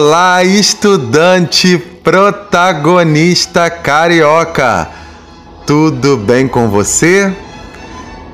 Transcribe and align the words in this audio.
Olá, 0.00 0.44
estudante 0.44 1.76
protagonista 1.76 3.68
carioca! 3.68 4.88
Tudo 5.66 6.16
bem 6.16 6.46
com 6.46 6.68
você? 6.68 7.34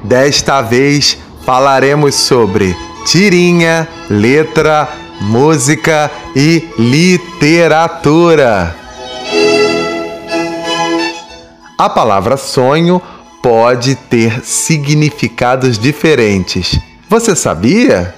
Desta 0.03 0.61
vez 0.61 1.16
falaremos 1.46 2.16
sobre 2.16 2.77
tirinha, 3.07 3.89
letra, 4.11 4.87
música 5.23 6.11
e 6.37 6.69
literatura. 6.79 8.77
A 11.79 11.89
palavra 11.89 12.37
sonho 12.37 13.01
pode 13.43 13.95
ter 13.95 14.45
significados 14.45 15.79
diferentes. 15.79 16.79
Você 17.09 17.35
sabia? 17.35 18.15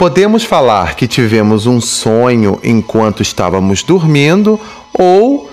Podemos 0.00 0.44
falar 0.44 0.94
que 0.94 1.06
tivemos 1.06 1.66
um 1.66 1.78
sonho 1.78 2.58
enquanto 2.64 3.20
estávamos 3.20 3.82
dormindo 3.82 4.58
ou 4.94 5.50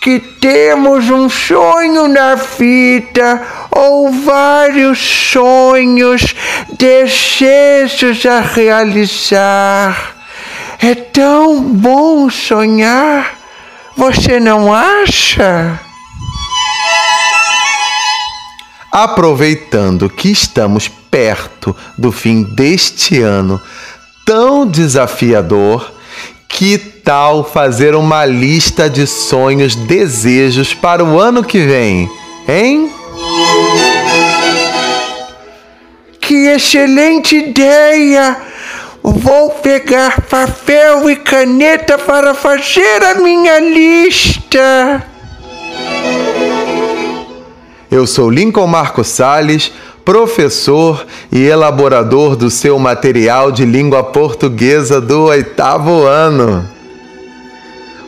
que 0.00 0.18
temos 0.18 1.10
um 1.10 1.28
sonho 1.28 2.08
na 2.08 2.38
fita 2.38 3.42
ou 3.70 4.10
vários 4.10 4.98
sonhos, 4.98 6.34
desejos 6.78 8.24
a 8.24 8.40
realizar. 8.40 10.16
É 10.78 10.94
tão 10.94 11.62
bom 11.62 12.30
sonhar, 12.30 13.34
você 13.94 14.40
não 14.40 14.72
acha? 14.72 15.78
Aproveitando 18.90 20.08
que 20.08 20.30
estamos 20.30 20.88
perto 21.14 21.76
do 21.96 22.10
fim 22.10 22.42
deste 22.42 23.22
ano 23.22 23.62
tão 24.26 24.66
desafiador, 24.66 25.92
que 26.48 26.76
tal 26.76 27.44
fazer 27.44 27.94
uma 27.94 28.24
lista 28.24 28.90
de 28.90 29.06
sonhos, 29.06 29.76
desejos 29.76 30.74
para 30.74 31.04
o 31.04 31.20
ano 31.20 31.44
que 31.44 31.60
vem, 31.60 32.10
hein? 32.48 32.90
Que 36.20 36.48
excelente 36.48 37.36
ideia! 37.36 38.36
Vou 39.00 39.50
pegar 39.50 40.20
papel 40.22 41.08
e 41.10 41.14
caneta 41.14 41.96
para 41.96 42.34
fazer 42.34 43.04
a 43.04 43.20
minha 43.20 43.60
lista. 43.60 45.06
Eu 47.88 48.04
sou 48.04 48.28
Lincoln 48.28 48.66
Marco 48.66 49.04
Sales, 49.04 49.70
professor 50.04 51.06
e 51.32 51.44
elaborador 51.44 52.36
do 52.36 52.50
seu 52.50 52.78
material 52.78 53.50
de 53.50 53.64
língua 53.64 54.02
portuguesa 54.02 55.00
do 55.00 55.24
oitavo 55.24 56.04
ano. 56.04 56.68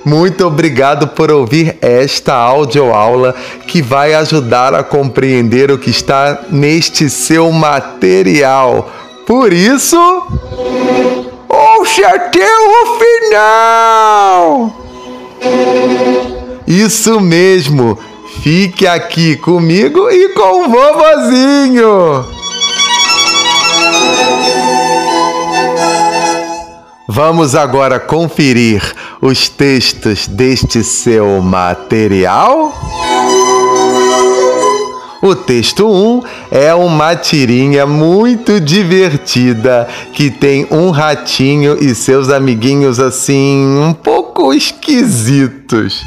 Muito 0.05 0.47
obrigado 0.47 1.09
por 1.09 1.33
ouvir 1.33 1.79
esta 1.81 2.33
audioaula 2.33 3.35
que 3.67 3.83
vai 3.83 4.15
ajudar 4.15 4.73
a 4.73 4.85
compreender 4.85 5.71
o 5.71 5.79
que 5.79 5.91
está 5.91 6.45
neste 6.49 7.11
seu 7.11 7.51
material. 7.51 8.89
Por 9.27 9.53
isso, 9.53 9.99
ouça 11.49 12.07
até 12.07 12.47
o 12.47 12.99
final! 13.01 14.77
Isso 16.69 17.21
mesmo! 17.21 17.99
Fique 18.43 18.87
aqui 18.87 19.37
comigo 19.37 20.11
e 20.11 20.29
com 20.31 20.65
o 20.65 20.69
vovozinho. 20.69 22.25
Vamos 27.09 27.55
agora 27.55 27.99
conferir 27.99 28.83
os 29.23 29.49
textos 29.49 30.27
deste 30.27 30.85
seu 30.85 31.41
material? 31.41 32.75
O 35.23 35.35
texto 35.35 35.89
1 35.89 36.23
é 36.51 36.75
uma 36.75 37.17
tirinha 37.17 37.87
muito 37.87 38.61
divertida 38.61 39.89
que 40.13 40.31
tem 40.31 40.69
um 40.71 40.91
ratinho 40.91 41.83
e 41.83 41.95
seus 41.95 42.29
amiguinhos 42.29 43.01
assim 43.01 43.79
um 43.79 43.93
pouco 43.93 44.53
esquisitos. 44.53 46.01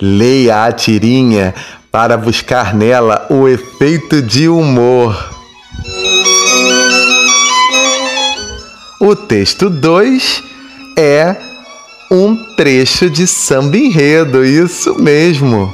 Leia 0.00 0.64
a 0.64 0.72
tirinha 0.72 1.54
para 1.92 2.16
buscar 2.16 2.74
nela 2.74 3.26
o 3.28 3.46
efeito 3.46 4.22
de 4.22 4.48
humor. 4.48 5.14
O 9.00 9.14
texto 9.14 9.68
2 9.68 10.42
é 10.96 11.36
um 12.10 12.36
trecho 12.56 13.10
de 13.10 13.26
samba 13.26 13.76
enredo, 13.76 14.44
isso 14.44 14.98
mesmo. 14.98 15.72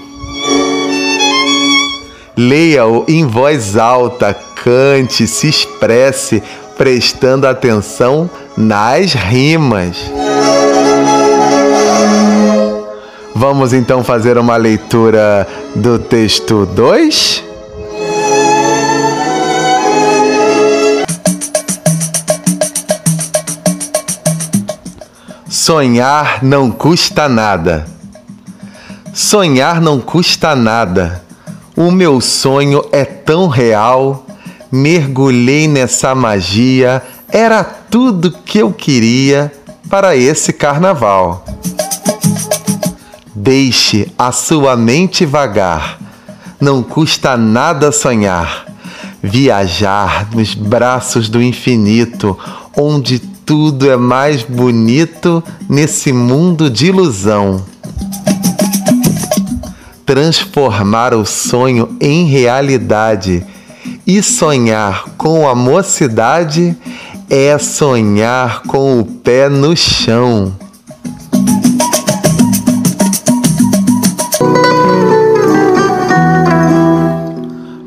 Leia-o 2.37 3.04
em 3.08 3.26
voz 3.26 3.76
alta, 3.76 4.34
cante, 4.34 5.26
se 5.26 5.48
expresse, 5.48 6.43
prestando 6.76 7.47
atenção 7.47 8.28
nas 8.56 9.12
rimas. 9.14 9.97
Vamos 13.39 13.75
então 13.75 14.03
fazer 14.03 14.39
uma 14.39 14.57
leitura 14.57 15.47
do 15.75 15.99
texto 15.99 16.65
2? 16.65 17.45
Sonhar 25.47 26.43
não 26.43 26.71
custa 26.71 27.29
nada. 27.29 27.87
Sonhar 29.13 29.83
não 29.83 30.01
custa 30.01 30.57
nada. 30.57 31.23
O 31.77 31.91
meu 31.91 32.23
sonho 32.23 32.87
é 32.91 33.05
tão 33.05 33.49
real. 33.49 34.25
Mergulhei 34.73 35.69
nessa 35.69 36.15
magia. 36.15 37.03
Era 37.29 37.63
tudo 37.63 38.33
que 38.33 38.61
eu 38.61 38.73
queria 38.73 39.53
para 39.91 40.17
esse 40.17 40.55
carnaval. 40.55 41.45
Deixe 43.47 44.12
a 44.19 44.33
sua 44.33 44.77
mente 44.77 45.25
vagar. 45.25 46.01
Não 46.61 46.83
custa 46.83 47.37
nada 47.37 47.93
sonhar. 47.93 48.67
Viajar 49.23 50.29
nos 50.34 50.53
braços 50.53 51.29
do 51.29 51.41
infinito, 51.41 52.37
onde 52.77 53.21
tudo 53.21 53.89
é 53.89 53.97
mais 53.97 54.43
bonito 54.43 55.45
nesse 55.69 56.12
mundo 56.12 56.69
de 56.69 56.87
ilusão. 56.87 57.65
Transformar 60.05 61.15
o 61.15 61.25
sonho 61.25 61.97
em 62.01 62.27
realidade 62.27 63.47
e 64.05 64.25
sonhar 64.25 65.05
com 65.17 65.49
a 65.49 65.55
mocidade 65.55 66.77
é 67.31 67.56
sonhar 67.59 68.62
com 68.62 68.99
o 68.99 69.05
pé 69.05 69.49
no 69.49 69.77
chão. 69.77 70.66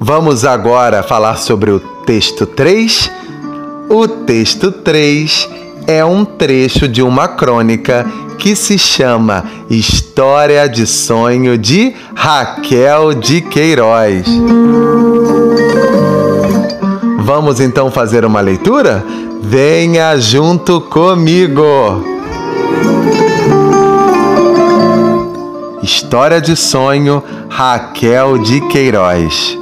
Vamos 0.09 0.43
agora 0.43 1.03
falar 1.03 1.35
sobre 1.37 1.69
o 1.69 1.79
texto 1.79 2.47
3. 2.47 3.11
O 3.87 4.07
texto 4.07 4.71
3 4.71 5.47
é 5.85 6.03
um 6.03 6.25
trecho 6.25 6.87
de 6.87 7.03
uma 7.03 7.27
crônica 7.27 8.07
que 8.39 8.55
se 8.55 8.79
chama 8.79 9.45
História 9.69 10.67
de 10.67 10.87
Sonho 10.87 11.59
de 11.59 11.93
Raquel 12.15 13.13
de 13.13 13.39
Queiroz. 13.39 14.25
Vamos 17.19 17.59
então 17.59 17.91
fazer 17.91 18.25
uma 18.25 18.41
leitura? 18.41 19.05
Venha 19.43 20.17
junto 20.17 20.81
comigo! 20.81 21.63
História 25.83 26.41
de 26.41 26.55
Sonho 26.55 27.21
Raquel 27.47 28.39
de 28.39 28.59
Queiroz. 28.69 29.58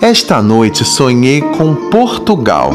Esta 0.00 0.42
noite 0.42 0.84
sonhei 0.84 1.40
com 1.40 1.74
Portugal. 1.90 2.70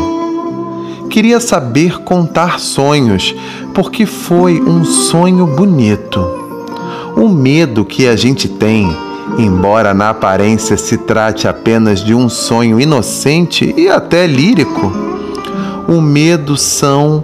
Queria 1.07 1.39
saber 1.39 1.99
contar 1.99 2.59
sonhos, 2.59 3.35
porque 3.75 4.07
foi 4.07 4.59
um 4.59 4.83
sonho 4.83 5.45
bonito. 5.45 6.19
O 7.15 7.29
medo 7.29 7.85
que 7.85 8.07
a 8.07 8.15
gente 8.15 8.49
tem, 8.49 8.89
embora 9.37 9.93
na 9.93 10.09
aparência 10.09 10.75
se 10.77 10.97
trate 10.97 11.47
apenas 11.47 12.03
de 12.03 12.15
um 12.15 12.27
sonho 12.27 12.81
inocente 12.81 13.71
e 13.77 13.87
até 13.87 14.25
lírico, 14.25 14.91
o 15.87 16.01
medo 16.01 16.57
são 16.57 17.23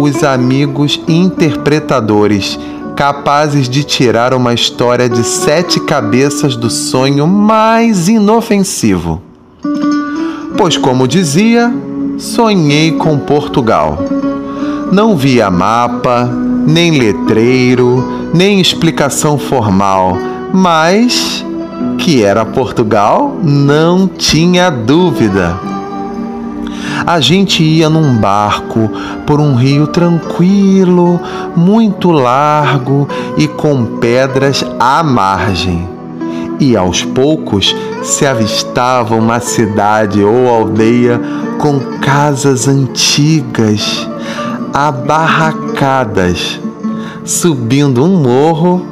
os 0.00 0.24
amigos 0.24 0.98
interpretadores 1.06 2.58
capazes 2.96 3.68
de 3.68 3.84
tirar 3.84 4.32
uma 4.32 4.54
história 4.54 5.08
de 5.08 5.22
sete 5.22 5.80
cabeças 5.80 6.56
do 6.56 6.70
sonho 6.70 7.26
mais 7.26 8.08
inofensivo. 8.08 9.33
Pois, 10.64 10.78
como 10.78 11.06
dizia, 11.06 11.70
sonhei 12.16 12.92
com 12.92 13.18
Portugal. 13.18 13.98
Não 14.90 15.14
via 15.14 15.50
mapa, 15.50 16.26
nem 16.66 16.92
letreiro, 16.92 18.30
nem 18.32 18.62
explicação 18.62 19.36
formal, 19.36 20.16
mas 20.54 21.44
que 21.98 22.24
era 22.24 22.46
Portugal 22.46 23.38
não 23.42 24.08
tinha 24.08 24.70
dúvida. 24.70 25.54
A 27.06 27.20
gente 27.20 27.62
ia 27.62 27.90
num 27.90 28.16
barco 28.16 28.90
por 29.26 29.42
um 29.42 29.54
rio 29.54 29.86
tranquilo, 29.86 31.20
muito 31.54 32.10
largo 32.10 33.06
e 33.36 33.46
com 33.46 33.98
pedras 33.98 34.64
à 34.80 35.02
margem. 35.02 35.86
E 36.58 36.74
aos 36.74 37.04
poucos 37.04 37.76
se 38.04 38.26
avistava 38.26 39.16
uma 39.16 39.40
cidade 39.40 40.22
ou 40.22 40.48
aldeia 40.48 41.20
com 41.58 41.80
casas 42.00 42.68
antigas, 42.68 44.08
abarracadas, 44.72 46.60
subindo 47.24 48.04
um 48.04 48.20
morro, 48.20 48.86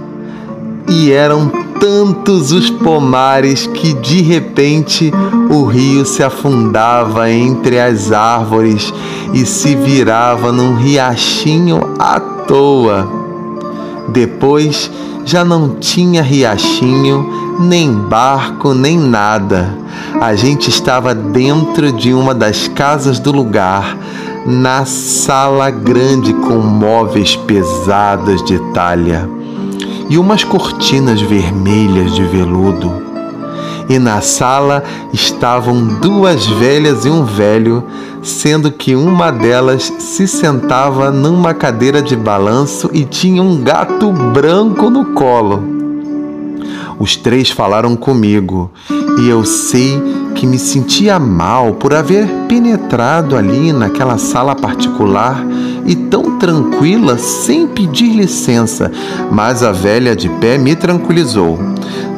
e 0.89 1.13
eram 1.13 1.49
tantos 1.79 2.53
os 2.53 2.71
pomares 2.71 3.67
que 3.67 3.93
de 3.95 4.23
repente 4.23 5.13
o 5.51 5.65
rio 5.65 6.05
se 6.05 6.23
afundava 6.23 7.31
entre 7.31 7.79
as 7.79 8.13
árvores 8.13 8.93
e 9.35 9.45
se 9.45 9.75
virava 9.75 10.51
num 10.51 10.77
riachinho 10.77 11.95
à 11.99 12.19
toa. 12.19 13.32
Depois 14.09 14.91
já 15.25 15.45
não 15.45 15.77
tinha 15.77 16.23
riachinho, 16.23 17.59
nem 17.61 17.93
barco, 17.93 18.75
nem 18.75 18.99
nada. 18.99 19.77
A 20.21 20.35
gente 20.35 20.69
estava 20.69 21.15
dentro 21.15 21.93
de 21.93 22.13
uma 22.13 22.35
das 22.35 22.69
casas 22.69 23.19
do 23.19 23.33
lugar, 23.33 23.97
na 24.45 24.85
sala 24.85 25.71
grande 25.71 26.33
com 26.33 26.59
móveis 26.59 27.37
pesados 27.37 28.45
de 28.45 28.59
talha 28.73 29.29
e 30.09 30.19
umas 30.19 30.45
cortinas 30.45 31.21
vermelhas 31.21 32.15
de 32.15 32.23
veludo. 32.25 33.02
E 33.89 33.99
na 33.99 34.21
sala 34.21 34.83
estavam 35.13 35.85
duas 36.01 36.47
velhas 36.47 37.05
e 37.05 37.09
um 37.11 37.25
velho, 37.25 37.85
sendo 38.23 38.71
que 38.71 38.95
uma 38.95 39.31
delas 39.31 39.93
se 39.99 40.27
sentava 40.27 41.11
numa 41.11 41.53
cadeira 41.53 42.01
de 42.01 42.17
balanço 42.17 42.91
e 42.93 43.05
tinha 43.05 43.43
um 43.43 43.63
gato 43.63 44.13
branco 44.13 44.89
no 44.89 45.07
colo. 45.07 45.63
Os 46.99 47.17
três 47.17 47.51
falaram 47.51 47.97
comigo 47.97 48.71
e 49.19 49.29
eu 49.29 49.45
sei 49.45 50.01
que 50.37 50.47
me 50.47 50.59
sentia 50.59 51.19
mal 51.19 51.75
por 51.75 51.93
haver 51.93 52.29
penetrado 52.49 53.37
ali 53.37 53.73
naquela 53.73 54.19
sala 54.19 54.55
particular 54.55 55.45
e 55.85 55.95
tão 55.97 56.39
tranquila 56.39 57.19
sem 57.19 57.67
pedir 57.67 58.15
licença, 58.15 58.91
mas 59.31 59.63
a 59.63 59.73
velha 59.73 60.15
de 60.15 60.29
pé 60.29 60.57
me 60.57 60.77
tranquilizou. 60.77 61.72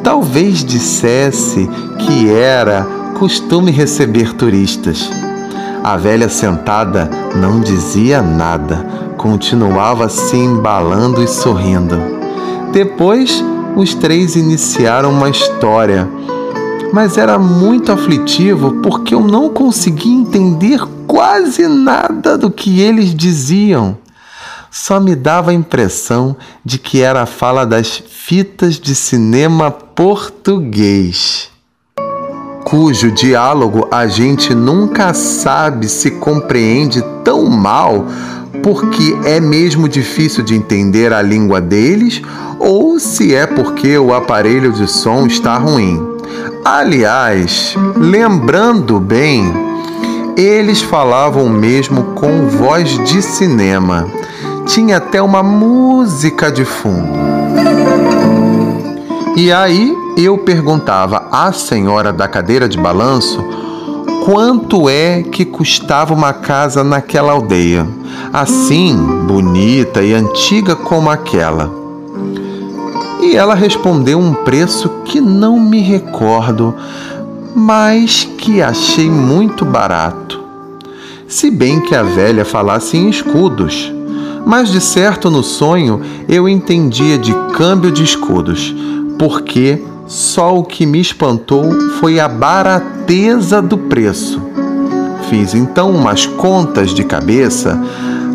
Talvez 0.05 0.63
dissesse 0.63 1.69
que 1.99 2.29
era 2.29 2.85
costume 3.19 3.71
receber 3.71 4.33
turistas. 4.33 5.09
A 5.83 5.97
velha 5.97 6.29
sentada 6.29 7.09
não 7.35 7.59
dizia 7.59 8.21
nada, 8.21 8.85
continuava 9.17 10.07
se 10.07 10.37
embalando 10.37 11.21
e 11.21 11.27
sorrindo. 11.27 11.97
Depois, 12.71 13.43
os 13.75 13.93
três 13.95 14.37
iniciaram 14.37 15.11
uma 15.11 15.29
história 15.29 16.07
mas 16.95 17.17
era 17.17 17.37
muito 17.37 17.91
aflitivo 17.91 18.75
porque 18.81 19.13
eu 19.13 19.19
não 19.19 19.49
conseguia 19.49 20.13
entender 20.13 20.79
quase 21.05 21.67
nada 21.67 22.37
do 22.37 22.49
que 22.49 22.79
eles 22.79 23.13
diziam. 23.13 23.97
Só 24.71 24.97
me 24.97 25.13
dava 25.13 25.51
a 25.51 25.53
impressão 25.53 26.37
de 26.63 26.79
que 26.79 27.01
era 27.01 27.23
a 27.23 27.25
fala 27.25 27.65
das 27.65 27.97
fitas 27.97 28.79
de 28.79 28.95
cinema 28.95 29.71
português, 29.95 31.49
cujo 32.65 33.13
diálogo 33.13 33.87
a 33.89 34.07
gente 34.07 34.53
nunca 34.53 35.13
sabe 35.13 35.87
se 35.87 36.11
compreende 36.11 37.01
tão 37.23 37.45
mal 37.45 38.05
porque 38.61 39.17
é 39.23 39.39
mesmo 39.39 39.87
difícil 39.87 40.43
de 40.43 40.53
entender 40.53 41.13
a 41.13 41.21
língua 41.21 41.61
deles 41.61 42.21
ou 42.59 42.99
se 42.99 43.33
é 43.33 43.47
porque 43.47 43.97
o 43.97 44.13
aparelho 44.13 44.73
de 44.73 44.85
som 44.85 45.27
está 45.27 45.57
ruim. 45.57 46.05
Aliás, 46.65 47.73
lembrando 47.95 48.99
bem, 48.99 49.53
eles 50.35 50.81
falavam 50.81 51.47
mesmo 51.47 52.03
com 52.15 52.49
voz 52.49 53.01
de 53.07 53.21
cinema. 53.21 54.07
Tinha 54.65 54.97
até 54.97 55.21
uma 55.21 55.41
música 55.41 56.51
de 56.51 56.65
fundo. 56.65 57.35
E 59.35 59.51
aí 59.51 59.93
eu 60.15 60.37
perguntava 60.37 61.27
à 61.29 61.51
senhora 61.51 62.13
da 62.13 62.25
cadeira 62.25 62.69
de 62.69 62.77
balanço 62.77 63.43
quanto 64.23 64.89
é 64.89 65.23
que 65.23 65.43
custava 65.43 66.13
uma 66.13 66.31
casa 66.31 66.85
naquela 66.85 67.33
aldeia, 67.33 67.85
assim 68.31 68.95
bonita 69.27 70.01
e 70.01 70.13
antiga 70.13 70.73
como 70.73 71.09
aquela. 71.09 71.69
E 73.21 73.35
ela 73.35 73.55
respondeu 73.55 74.17
um 74.17 74.33
preço 74.33 74.87
que 75.03 75.19
não 75.19 75.59
me 75.59 75.81
recordo, 75.81 76.73
mas 77.53 78.23
que 78.37 78.61
achei 78.61 79.09
muito 79.09 79.65
barato. 79.65 80.41
Se 81.27 81.51
bem 81.51 81.81
que 81.81 81.93
a 81.93 82.03
velha 82.03 82.45
falasse 82.45 82.95
em 82.95 83.09
escudos, 83.09 83.91
mas 84.45 84.69
de 84.69 84.79
certo 84.79 85.29
no 85.29 85.43
sonho 85.43 86.01
eu 86.29 86.47
entendia 86.47 87.17
de 87.17 87.33
câmbio 87.51 87.91
de 87.91 88.03
escudos, 88.03 88.73
porque 89.17 89.83
só 90.07 90.57
o 90.57 90.63
que 90.63 90.85
me 90.85 90.99
espantou 90.99 91.71
foi 91.99 92.19
a 92.19 92.27
barateza 92.27 93.61
do 93.61 93.77
preço. 93.77 94.41
Fiz 95.29 95.53
então 95.53 95.91
umas 95.91 96.25
contas 96.25 96.93
de 96.93 97.03
cabeça 97.03 97.79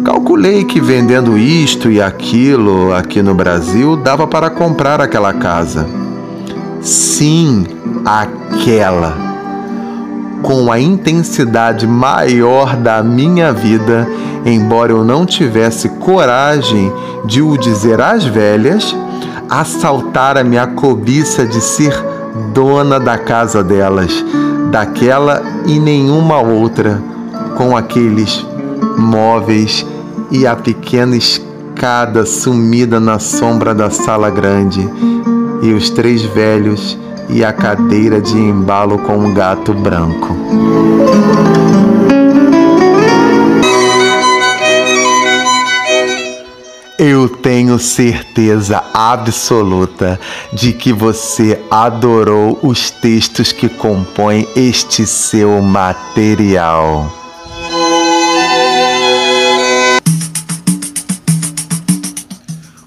Calculei 0.05 0.65
que 0.65 0.81
vendendo 0.81 1.37
isto 1.37 1.91
e 1.91 2.01
aquilo 2.01 2.93
aqui 2.95 3.21
no 3.23 3.35
Brasil 3.35 3.97
dava 3.97 4.27
para 4.27 4.49
comprar 4.49 5.01
aquela 5.01 5.33
casa. 5.33 5.87
Sim, 6.81 7.67
aquela. 8.05 9.15
Com 10.43 10.73
a 10.73 10.81
intensidade 10.81 11.87
maior 11.87 12.77
da 12.77 13.03
minha 13.03 13.53
vida, 13.53 14.09
embora 14.47 14.93
eu 14.93 15.05
não 15.05 15.27
tivesse 15.27 15.91
coragem 15.91 16.91
de 17.27 17.43
o 17.43 17.59
dizer 17.59 18.01
às 18.01 18.25
velhas, 18.25 18.97
assaltara 19.51 20.45
minha 20.45 20.69
cobiça 20.69 21.45
de 21.45 21.61
ser 21.61 21.93
dona 22.55 23.01
da 23.01 23.19
casa 23.19 23.65
delas, 23.65 24.25
daquela 24.71 25.43
e 25.67 25.81
nenhuma 25.81 26.41
outra, 26.41 27.03
com 27.57 27.77
aqueles 27.77 28.47
móveis 28.97 29.85
e 30.31 30.47
a 30.47 30.55
pequena 30.55 31.17
escada 31.17 32.25
sumida 32.25 33.01
na 33.01 33.19
sombra 33.19 33.75
da 33.75 33.91
sala 33.91 34.31
grande, 34.31 34.89
e 35.63 35.73
os 35.73 35.91
três 35.91 36.23
velhos 36.23 36.97
e 37.29 37.45
a 37.45 37.53
cadeira 37.53 38.21
de 38.21 38.39
embalo 38.39 38.99
com 38.99 39.19
um 39.19 39.35
gato 39.35 39.75
branco. 39.75 40.37
Eu 47.03 47.31
tenho 47.31 47.79
certeza 47.79 48.85
absoluta 48.93 50.21
de 50.53 50.75
que 50.75 50.93
você 50.93 51.59
adorou 51.71 52.59
os 52.63 52.91
textos 52.91 53.53
que 53.53 53.71
compõem 53.71 54.47
este 54.55 55.07
seu 55.07 55.63
material. 55.63 57.11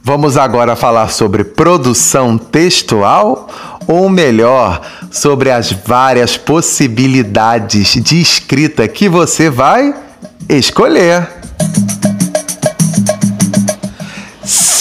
Vamos 0.03 0.37
agora 0.37 0.75
falar 0.75 1.09
sobre 1.09 1.43
produção 1.43 2.37
textual, 2.37 3.49
ou 3.87 4.09
melhor, 4.09 4.79
sobre 5.09 5.49
as 5.49 5.71
várias 5.71 6.37
possibilidades 6.37 7.93
de 7.93 8.21
escrita 8.21 8.87
que 8.87 9.09
você 9.09 9.49
vai 9.49 9.91
escolher. 10.47 11.27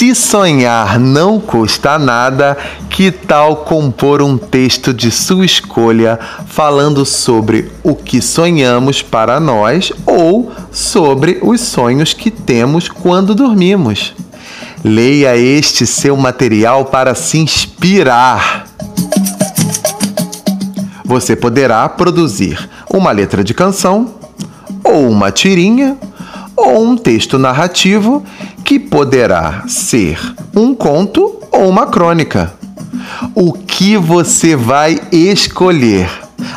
Se 0.02 0.16
sonhar 0.16 0.98
não 0.98 1.38
custa 1.38 1.96
nada, 1.96 2.58
que 2.90 3.12
tal 3.12 3.58
compor 3.58 4.20
um 4.20 4.36
texto 4.36 4.92
de 4.92 5.12
sua 5.12 5.46
escolha 5.46 6.18
falando 6.44 7.06
sobre 7.06 7.70
o 7.84 7.94
que 7.94 8.20
sonhamos 8.20 9.00
para 9.00 9.38
nós 9.38 9.92
ou 10.04 10.50
sobre 10.72 11.38
os 11.40 11.60
sonhos 11.60 12.12
que 12.14 12.32
temos 12.32 12.88
quando 12.88 13.32
dormimos? 13.32 14.12
Leia 14.82 15.36
este 15.36 15.86
seu 15.86 16.16
material 16.16 16.86
para 16.86 17.14
se 17.14 17.38
inspirar. 17.38 18.66
Você 21.04 21.36
poderá 21.36 21.88
produzir 21.88 22.68
uma 22.92 23.12
letra 23.12 23.44
de 23.44 23.54
canção, 23.54 24.16
ou 24.82 25.08
uma 25.08 25.30
tirinha, 25.30 25.96
ou 26.56 26.84
um 26.84 26.96
texto 26.96 27.38
narrativo 27.38 28.24
que 28.64 28.78
poderá 28.78 29.64
ser 29.66 30.18
um 30.54 30.74
conto 30.74 31.38
ou 31.50 31.68
uma 31.68 31.86
crônica. 31.86 32.52
O 33.34 33.52
que 33.52 33.96
você 33.96 34.56
vai 34.56 35.00
escolher? 35.10 36.08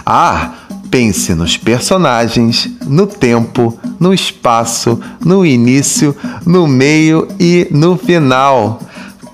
Ah, 0.05 0.53
pense 0.89 1.33
nos 1.33 1.57
personagens, 1.57 2.69
no 2.85 3.07
tempo, 3.07 3.77
no 3.99 4.13
espaço, 4.13 4.99
no 5.23 5.45
início, 5.45 6.15
no 6.45 6.67
meio 6.67 7.27
e 7.39 7.67
no 7.71 7.97
final. 7.97 8.79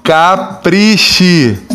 Capriche! 0.03 1.70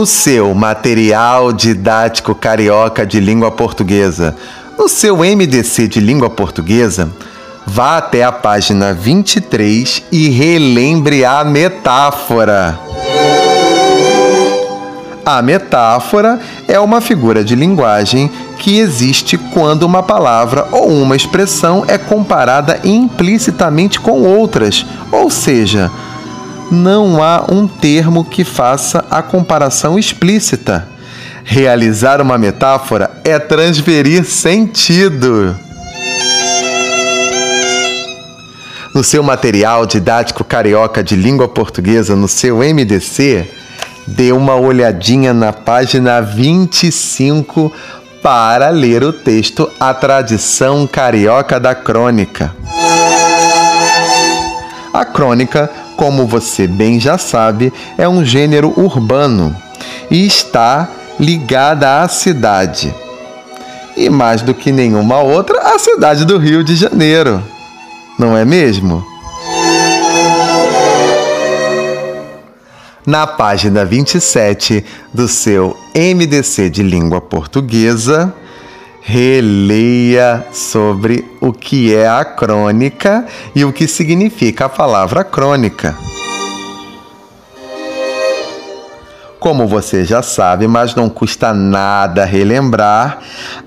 No 0.00 0.06
seu 0.06 0.54
material 0.54 1.52
didático 1.52 2.34
carioca 2.34 3.04
de 3.04 3.20
língua 3.20 3.50
portuguesa, 3.50 4.34
no 4.78 4.88
seu 4.88 5.18
MDC 5.18 5.88
de 5.88 6.00
língua 6.00 6.30
portuguesa, 6.30 7.10
vá 7.66 7.98
até 7.98 8.24
a 8.24 8.32
página 8.32 8.94
23 8.94 10.04
e 10.10 10.30
relembre 10.30 11.22
a 11.22 11.44
metáfora. 11.44 12.80
A 15.22 15.42
metáfora 15.42 16.40
é 16.66 16.80
uma 16.80 17.02
figura 17.02 17.44
de 17.44 17.54
linguagem 17.54 18.30
que 18.58 18.78
existe 18.78 19.36
quando 19.36 19.82
uma 19.82 20.02
palavra 20.02 20.66
ou 20.72 20.88
uma 20.88 21.14
expressão 21.14 21.84
é 21.86 21.98
comparada 21.98 22.80
implicitamente 22.84 24.00
com 24.00 24.22
outras, 24.22 24.86
ou 25.12 25.28
seja, 25.28 25.90
não 26.70 27.22
há 27.22 27.44
um 27.50 27.66
termo 27.66 28.24
que 28.24 28.44
faça 28.44 29.04
a 29.10 29.22
comparação 29.22 29.98
explícita. 29.98 30.86
Realizar 31.44 32.20
uma 32.20 32.38
metáfora 32.38 33.10
é 33.24 33.38
transferir 33.38 34.24
sentido. 34.24 35.56
No 38.94 39.04
seu 39.04 39.22
material 39.22 39.86
didático 39.86 40.44
carioca 40.44 41.02
de 41.02 41.16
língua 41.16 41.48
portuguesa, 41.48 42.16
no 42.16 42.28
seu 42.28 42.58
MDC, 42.58 43.48
dê 44.06 44.32
uma 44.32 44.56
olhadinha 44.56 45.32
na 45.32 45.52
página 45.52 46.20
25 46.20 47.72
para 48.22 48.68
ler 48.68 49.02
o 49.02 49.12
texto 49.12 49.70
A 49.78 49.94
Tradição 49.94 50.86
Carioca 50.86 51.58
da 51.58 51.74
Crônica. 51.74 52.54
A 54.92 55.04
crônica 55.04 55.70
como 56.00 56.26
você 56.26 56.66
bem 56.66 56.98
já 56.98 57.18
sabe, 57.18 57.70
é 57.98 58.08
um 58.08 58.24
gênero 58.24 58.72
urbano 58.74 59.54
e 60.10 60.26
está 60.26 60.88
ligada 61.18 62.00
à 62.00 62.08
cidade. 62.08 62.94
E 63.94 64.08
mais 64.08 64.40
do 64.40 64.54
que 64.54 64.72
nenhuma 64.72 65.18
outra, 65.18 65.74
a 65.74 65.78
cidade 65.78 66.24
do 66.24 66.38
Rio 66.38 66.64
de 66.64 66.74
Janeiro. 66.74 67.42
Não 68.18 68.34
é 68.34 68.46
mesmo? 68.46 69.04
Na 73.04 73.26
página 73.26 73.84
27 73.84 74.82
do 75.12 75.28
seu 75.28 75.76
MDC 75.94 76.70
de 76.70 76.82
língua 76.82 77.20
portuguesa, 77.20 78.32
releia 79.00 80.46
sobre 80.52 81.24
o 81.40 81.52
que 81.52 81.94
é 81.94 82.08
a 82.08 82.24
crônica 82.24 83.24
e 83.54 83.64
o 83.64 83.72
que 83.72 83.88
significa 83.88 84.66
a 84.66 84.68
palavra 84.68 85.24
crônica. 85.24 85.96
Como 89.38 89.66
você 89.66 90.04
já 90.04 90.22
sabe, 90.22 90.68
mas 90.68 90.94
não 90.94 91.08
custa 91.08 91.54
nada 91.54 92.26
relembrar, 92.26 93.20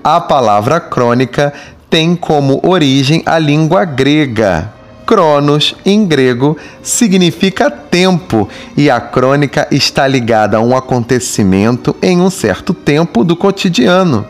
a 0.04 0.20
palavra 0.20 0.78
crônica 0.78 1.52
tem 1.90 2.14
como 2.14 2.60
origem 2.64 3.22
a 3.26 3.38
língua 3.38 3.84
grega. 3.84 4.72
Cronos, 5.04 5.74
em 5.84 6.06
grego, 6.06 6.56
significa 6.82 7.70
tempo 7.70 8.48
e 8.76 8.88
a 8.88 9.00
crônica 9.00 9.66
está 9.70 10.06
ligada 10.06 10.56
a 10.56 10.60
um 10.60 10.76
acontecimento 10.76 11.94
em 12.00 12.20
um 12.20 12.30
certo 12.30 12.72
tempo 12.72 13.22
do 13.22 13.36
cotidiano. 13.36 14.24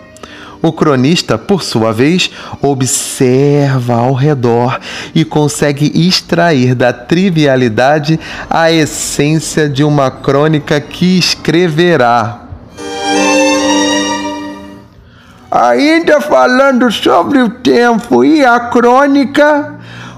O 0.65 0.73
cronista, 0.73 1.37
por 1.37 1.63
sua 1.63 1.93
vez, 1.93 2.31
observa 2.63 3.97
ao 3.97 4.15
redor 4.15 4.81
e 5.15 5.23
consegue 5.23 5.93
extrair 6.09 6.75
da 6.75 6.91
trivialidade 6.91 8.19
a 8.49 8.73
essência 8.73 9.69
de 9.69 9.85
uma 9.85 10.11
crônica 10.11 10.81
que 10.81 11.19
escreverá. 11.19 12.45
Ainda 15.51 16.19
falando 16.23 16.91
sobre 16.91 17.43
o 17.43 17.51
tempo 17.51 18.25
e 18.25 18.43
a 18.43 18.59
crônica, 18.59 19.75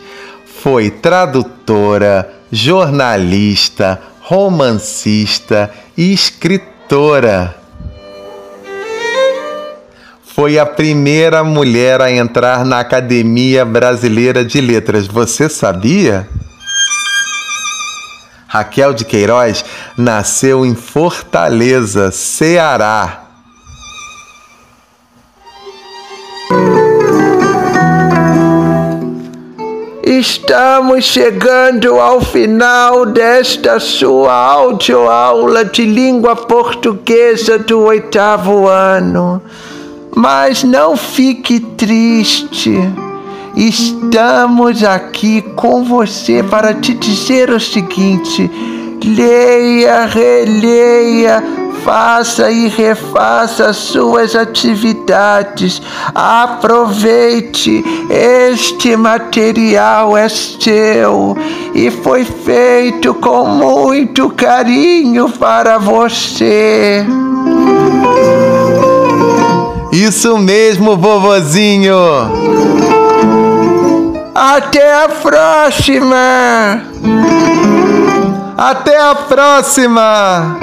foi 0.62 0.90
tradutora, 0.90 2.34
jornalista, 2.50 4.02
romancista 4.20 5.72
e 5.96 6.12
escritora 6.12 7.65
foi 10.36 10.58
a 10.58 10.66
primeira 10.66 11.42
mulher 11.42 12.02
a 12.02 12.12
entrar 12.12 12.62
na 12.62 12.80
Academia 12.80 13.64
Brasileira 13.64 14.44
de 14.44 14.60
Letras. 14.60 15.06
Você 15.06 15.48
sabia? 15.48 16.28
Raquel 18.46 18.92
de 18.92 19.06
Queiroz 19.06 19.64
nasceu 19.96 20.66
em 20.66 20.74
Fortaleza, 20.74 22.10
Ceará. 22.10 23.22
Estamos 30.04 31.06
chegando 31.06 31.98
ao 31.98 32.20
final 32.20 33.06
desta 33.06 33.80
sua 33.80 34.34
audioaula 34.34 35.64
de 35.64 35.86
língua 35.86 36.36
portuguesa 36.36 37.58
do 37.58 37.80
oitavo 37.84 38.68
ano. 38.68 39.40
Mas 40.16 40.64
não 40.64 40.96
fique 40.96 41.60
triste. 41.60 42.72
Estamos 43.54 44.82
aqui 44.82 45.42
com 45.54 45.84
você 45.84 46.42
para 46.42 46.72
te 46.72 46.94
dizer 46.94 47.50
o 47.50 47.60
seguinte: 47.60 48.50
leia, 49.04 50.06
releia, 50.06 51.44
faça 51.84 52.50
e 52.50 52.66
refaça 52.66 53.74
suas 53.74 54.34
atividades. 54.34 55.82
Aproveite, 56.14 57.84
este 58.08 58.96
material 58.96 60.16
é 60.16 60.30
seu 60.30 61.36
e 61.74 61.90
foi 61.90 62.24
feito 62.24 63.12
com 63.12 63.44
muito 63.44 64.30
carinho 64.30 65.28
para 65.28 65.76
você. 65.76 67.04
Isso 69.96 70.36
mesmo, 70.36 70.94
vovozinho! 70.94 71.96
Até 74.34 74.92
a 74.92 75.08
próxima! 75.08 76.82
Até 78.58 79.00
a 79.00 79.14
próxima! 79.14 80.58